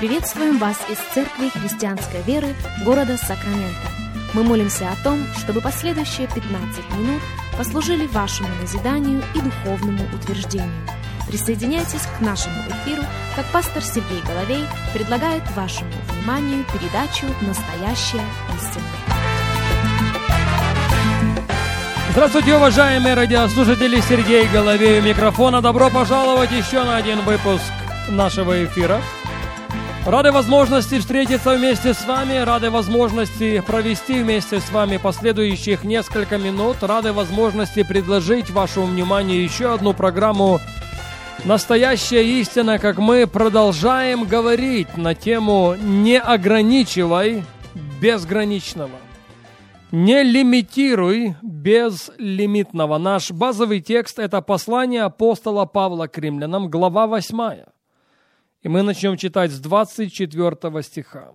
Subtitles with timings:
[0.00, 2.54] Приветствуем вас из Церкви Христианской Веры
[2.86, 3.90] города Сакраменто.
[4.32, 6.48] Мы молимся о том, чтобы последующие 15
[6.96, 7.20] минут
[7.58, 10.72] послужили вашему назиданию и духовному утверждению.
[11.28, 13.02] Присоединяйтесь к нашему эфиру,
[13.36, 14.64] как пастор Сергей Головей
[14.94, 18.24] предлагает вашему вниманию передачу «Настоящая
[18.56, 18.86] истина».
[22.12, 24.00] Здравствуйте, уважаемые радиослушатели!
[24.00, 25.60] Сергей Головей у микрофона.
[25.60, 27.70] Добро пожаловать еще на один выпуск
[28.08, 29.02] нашего эфира.
[30.06, 36.82] Рады возможности встретиться вместе с вами, рады возможности провести вместе с вами последующих несколько минут,
[36.82, 40.58] рады возможности предложить вашему вниманию еще одну программу
[41.44, 47.44] «Настоящая истина», как мы продолжаем говорить на тему «Не ограничивай
[48.00, 48.98] безграничного».
[49.92, 52.96] Не лимитируй безлимитного.
[52.96, 57.64] Наш базовый текст– это послание апостола Павла к римлянам, глава 8.
[58.62, 61.32] И мы начнем читать с 24 стиха.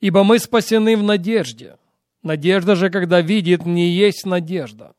[0.00, 1.76] «Ибо мы спасены в надежде.
[2.22, 4.94] Надежда же, когда видит, не есть надежда.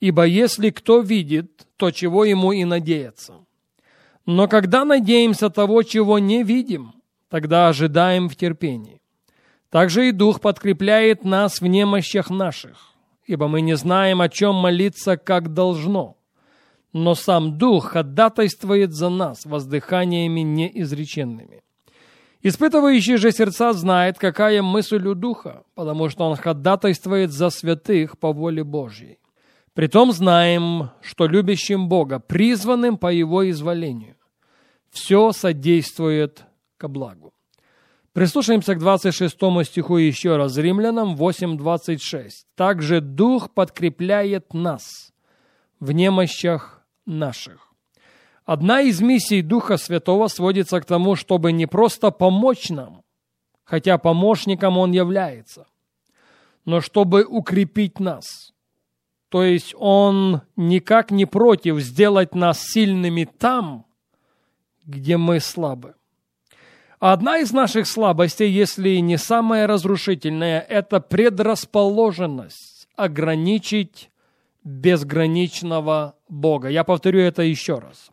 [0.00, 3.34] Ибо если кто видит, то чего ему и надеяться.
[4.26, 6.94] Но когда надеемся того, чего не видим,
[7.28, 9.00] тогда ожидаем в терпении.
[9.70, 12.92] Также и Дух подкрепляет нас в немощах наших,
[13.26, 16.16] ибо мы не знаем, о чем молиться, как должно.
[16.92, 21.62] Но сам Дух ходатайствует за нас воздыханиями неизреченными.
[22.42, 28.32] Испытывающий же сердца знает, какая мысль у Духа, потому что он ходатайствует за святых по
[28.32, 29.18] воле Божьей.
[29.74, 34.16] Притом знаем, что любящим Бога, призванным по Его изволению,
[34.90, 36.44] все содействует
[36.76, 37.32] ко благу.
[38.12, 39.34] Прислушаемся к 26
[39.64, 40.58] стиху еще раз.
[40.58, 42.30] Римлянам 8.26.
[42.56, 45.12] «Также Дух подкрепляет нас
[45.80, 47.72] в немощах наших».
[48.44, 53.02] Одна из миссий Духа Святого сводится к тому, чтобы не просто помочь нам,
[53.64, 55.66] хотя помощником Он является,
[56.64, 58.52] но чтобы укрепить нас.
[59.28, 63.86] То есть Он никак не против сделать нас сильными там,
[64.84, 65.94] где мы слабы.
[66.98, 74.10] Одна из наших слабостей, если не самая разрушительная, это предрасположенность ограничить
[74.64, 76.68] безграничного Бога.
[76.68, 78.10] Я повторю это еще раз.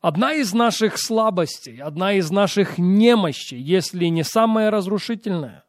[0.00, 5.64] Одна из наших слабостей, одна из наших немощей, если не самая разрушительная,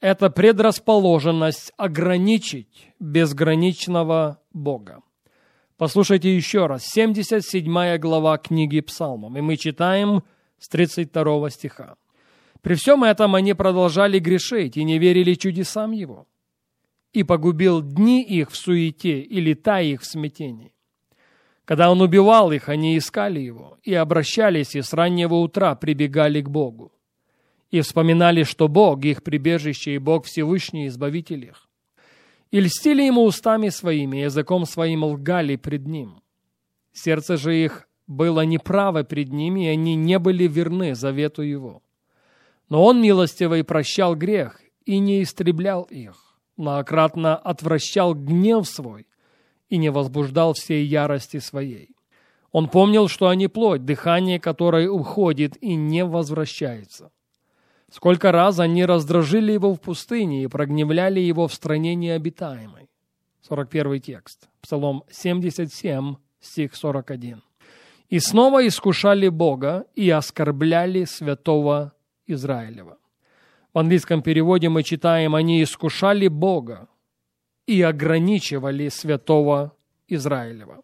[0.00, 5.00] это предрасположенность ограничить безграничного Бога.
[5.76, 10.22] Послушайте еще раз, 77 глава книги Псалмов, и мы читаем–
[10.58, 11.96] с 32 стиха.
[12.62, 16.26] При всем этом они продолжали грешить и не верили чудесам Его.
[17.16, 20.74] И погубил дни их в суете и лета их в смятении.
[21.64, 26.50] Когда Он убивал их, они искали Его и обращались, и с раннего утра прибегали к
[26.50, 26.92] Богу.
[27.70, 31.70] И вспоминали, что Бог их прибежище и Бог Всевышний Избавитель их.
[32.50, 36.20] И льстили Ему устами своими, языком своим лгали пред Ним.
[36.92, 41.82] Сердце же их было неправо пред ними, и они не были верны завету его.
[42.68, 46.25] Но он милостивый прощал грех и не истреблял их,
[46.56, 49.06] многократно отвращал гнев свой
[49.68, 51.96] и не возбуждал всей ярости своей.
[52.52, 57.10] Он помнил, что они плоть, дыхание которой уходит и не возвращается.
[57.90, 62.88] Сколько раз они раздражили его в пустыне и прогневляли его в стране необитаемой.
[63.42, 64.48] 41 текст.
[64.60, 67.42] Псалом 77, стих 41
[68.08, 71.92] и снова искушали Бога и оскорбляли святого
[72.26, 72.98] Израилева.
[73.76, 76.88] В английском переводе мы читаем, они искушали Бога
[77.66, 79.76] и ограничивали святого
[80.08, 80.80] Израилева.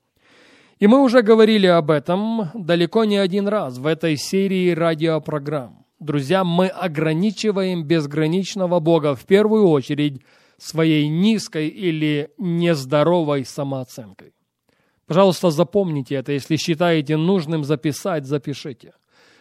[0.79, 5.87] И мы уже говорили об этом далеко не один раз в этой серии радиопрограмм.
[6.01, 10.21] Друзья, мы ограничиваем безграничного Бога в первую очередь
[10.59, 14.35] своей низкой или нездоровой самооценкой.
[15.07, 16.33] Пожалуйста, запомните это.
[16.33, 18.93] Если считаете нужным записать, запишите.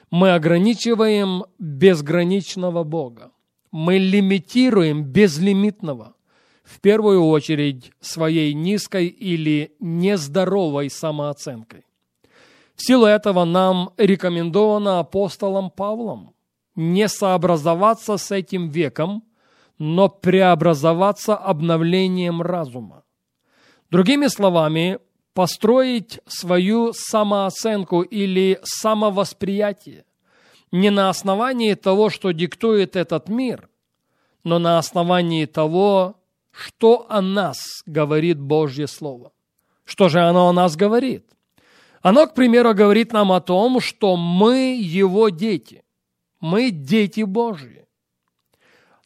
[0.09, 3.31] Мы ограничиваем безграничного Бога.
[3.71, 6.15] Мы лимитируем безлимитного.
[6.63, 11.85] В первую очередь своей низкой или нездоровой самооценкой.
[12.75, 16.33] В силу этого нам рекомендовано апостолом Павлом
[16.75, 19.23] не сообразоваться с этим веком,
[19.77, 23.03] но преобразоваться обновлением разума.
[23.89, 24.99] Другими словами,
[25.33, 30.05] построить свою самооценку или самовосприятие
[30.71, 33.69] не на основании того, что диктует этот мир,
[34.43, 36.15] но на основании того,
[36.51, 39.31] что о нас говорит Божье Слово.
[39.85, 41.25] Что же оно о нас говорит?
[42.01, 45.83] Оно, к примеру, говорит нам о том, что мы Его дети.
[46.39, 47.85] Мы дети Божьи.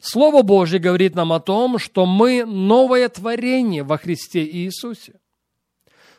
[0.00, 5.14] Слово Божье говорит нам о том, что мы новое творение во Христе Иисусе.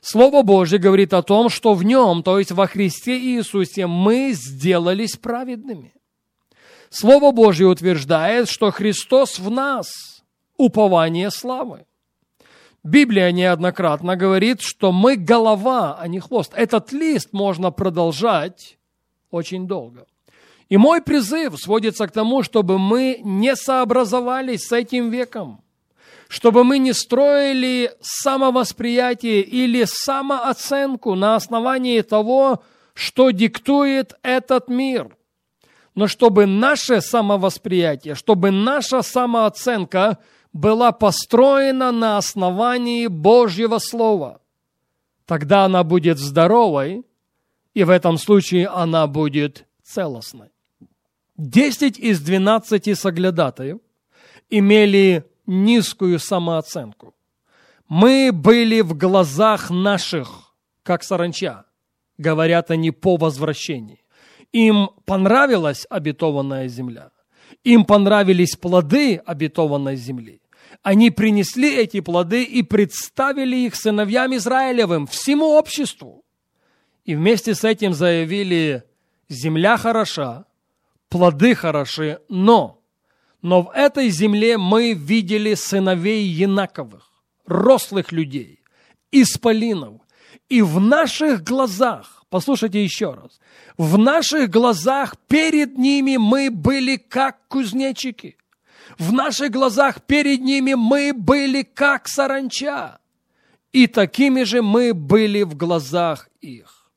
[0.09, 5.17] Слово Божье говорит о том, что в Нем, то есть во Христе Иисусе, мы сделались
[5.17, 5.93] праведными.
[6.89, 9.89] Слово Божье утверждает, что Христос в нас–
[10.57, 11.87] упование славы.
[12.85, 16.53] Библия неоднократно говорит, что мы голова, а не хвост.
[16.55, 18.77] Этот лист можно продолжать
[19.29, 20.05] очень долго.
[20.69, 25.61] И мой призыв сводится к тому, чтобы мы не сообразовались с этим веком,
[26.27, 32.63] чтобы мы не строили самовосприятие или самооценку на основании того,
[32.93, 35.15] что диктует этот мир,
[35.95, 40.17] но чтобы наше самовосприятие, чтобы наша самооценка
[40.51, 44.41] была построена на основании Божьего Слова.
[45.25, 47.03] Тогда она будет здоровой,
[47.73, 50.49] и в этом случае она будет целостной.
[51.35, 53.77] Десять из двенадцати соглядатаев
[54.49, 57.15] имели низкую самооценку.
[57.87, 60.53] Мы были в глазах наших,
[60.83, 61.65] как саранча,
[62.17, 64.03] говорят они по возвращении.
[64.51, 67.11] Им понравилась обетованная земля.
[67.63, 70.41] Им понравились плоды обетованной земли.
[70.83, 76.23] Они принесли эти плоды и представили их сыновьям Израилевым, всему обществу.
[77.05, 78.83] И вместе с этим заявили,
[79.29, 80.45] земля хороша,
[81.09, 82.76] плоды хороши, но,
[83.41, 87.09] но в этой земле мы видели сыновей Янаковых,
[87.45, 88.61] рослых людей,
[89.11, 90.01] исполинов,
[90.49, 93.39] и в наших глазах, послушайте еще раз,
[93.77, 98.37] в наших глазах перед ними мы были как кузнечики.
[98.97, 102.99] В наших глазах перед ними мы были как саранча.
[103.73, 106.89] И такими же мы были в глазах их.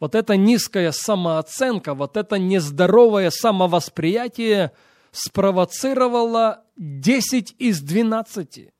[0.00, 4.72] Вот эта низкая самооценка, вот это нездоровое самовосприятие
[5.18, 8.70] спровоцировало 10 из 12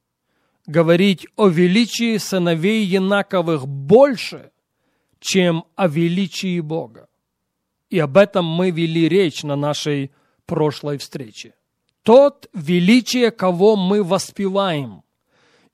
[0.67, 4.51] говорить о величии сыновей Янаковых больше,
[5.19, 7.09] чем о величии Бога.
[7.91, 10.13] И об этом мы вели речь на нашей
[10.47, 11.55] прошлой встрече.
[12.03, 15.03] Тот величие, кого мы воспеваем,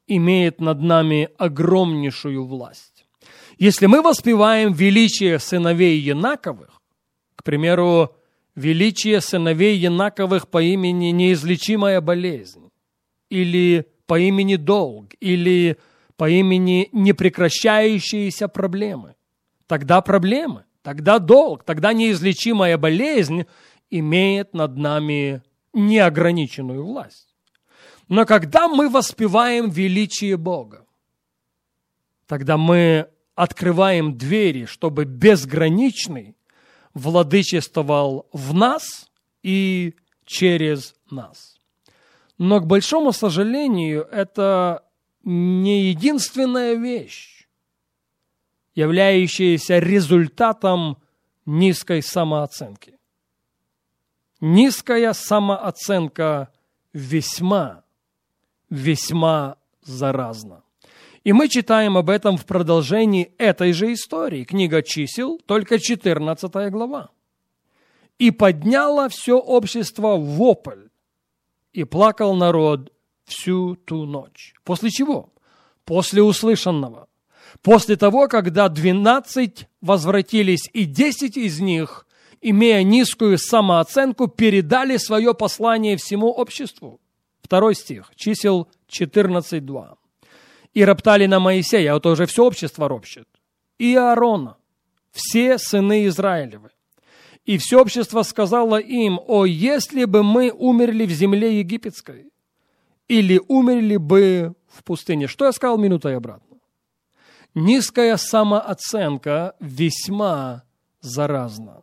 [0.07, 3.05] имеет над нами огромнейшую власть.
[3.59, 6.81] Если мы воспеваем величие сыновей Янаковых,
[7.37, 8.17] к примеру,
[8.55, 12.71] величие сыновей Янаковых по имени неизлечимая болезнь,
[13.31, 15.77] или по имени долг, или
[16.17, 19.15] по имени непрекращающиеся проблемы,
[19.67, 23.47] тогда проблемы– тогда долг, тогда неизлечимая болезнь
[23.91, 25.43] имеет над нами
[25.73, 27.35] неограниченную власть.
[28.09, 30.85] Но когда мы воспеваем величие Бога,
[32.27, 36.37] тогда мы открываем двери, чтобы безграничный
[36.95, 39.11] владычествовал в нас
[39.43, 39.95] и
[40.25, 41.59] через нас.
[42.39, 44.85] Но, к большому сожалению, это
[45.23, 47.47] не единственная вещь,
[48.75, 50.99] являющиеся результатом
[51.47, 52.99] низкой самооценки.
[54.41, 56.53] Низкая самооценка
[56.93, 57.85] весьма,
[58.69, 60.64] весьма заразна.
[61.25, 64.45] И мы читаем об этом в продолжении этой же истории.
[64.45, 67.11] Книга чисел, только 14 глава.
[68.19, 70.89] «И подняло все общество вопль,
[71.73, 72.93] и плакал народ
[73.25, 74.55] всю ту ночь».
[74.63, 75.33] После чего?
[75.85, 77.09] После услышанного–
[77.63, 82.07] После того, когда двенадцать возвратились, и десять из них,
[82.41, 87.01] имея низкую самооценку, передали свое послание всему обществу.
[87.43, 89.95] Второй стих, чисел 14.2.
[90.75, 93.29] «И роптали на Моисея, а вот уже все общество ропщет,
[93.79, 94.57] и Аарона,
[95.13, 96.71] все сыны Израилевы.
[97.45, 102.31] И все общество сказало им, о, если бы мы умерли в земле египетской,
[103.09, 105.27] или умерли бы в пустыне.
[105.27, 106.57] Что я сказал минутой обратно?
[107.55, 110.65] Низкая самооценка весьма
[111.01, 111.83] заразна.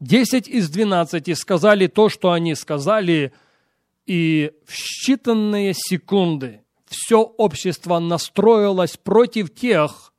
[0.00, 3.32] Десять из двенадцати сказали то, что они сказали,
[4.06, 10.12] и в считанные секунды все общество настроилось против тех,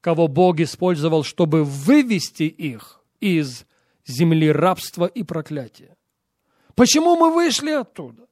[0.00, 3.64] кого Бог использовал, чтобы вывести их из
[4.06, 5.96] земли рабства и проклятия.
[6.74, 8.26] Почему мы вышли оттуда?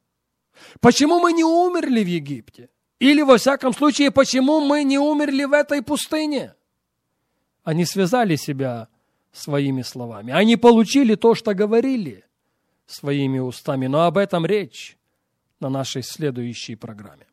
[0.81, 2.69] Почему мы не умерли в Египте?
[2.99, 6.55] Или, во всяком случае, почему мы не умерли в этой пустыне?
[7.65, 8.89] Они связали себя
[9.33, 10.33] своими словами.
[10.33, 12.25] Они получили то, что говорили
[12.87, 13.87] своими устами.
[13.87, 14.99] Но об этом речь
[15.59, 17.27] на нашей следующей программе.